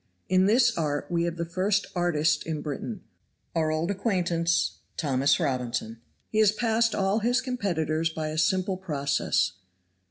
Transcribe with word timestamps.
(In 0.27 0.47
this 0.47 0.75
art 0.75 1.05
we 1.11 1.25
have 1.25 1.35
the 1.37 1.45
first 1.45 1.85
artist 1.95 2.43
in 2.47 2.63
Britain, 2.63 3.01
our 3.53 3.71
old 3.71 3.91
acquaintance, 3.91 4.79
Thomas 4.97 5.39
Robinson. 5.39 6.01
He 6.31 6.39
has 6.39 6.51
passed 6.51 6.95
all 6.95 7.19
his 7.19 7.39
competitors 7.39 8.09
by 8.09 8.29
a 8.29 8.37
simple 8.39 8.77
process. 8.77 9.51